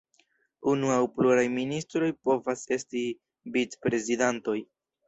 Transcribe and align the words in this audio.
Unu 0.71 0.89
aŭ 0.93 1.01
pluraj 1.17 1.43
ministroj 1.59 2.09
povas 2.31 2.67
esti 2.79 3.07
vic-prezidantoj. 3.59 4.61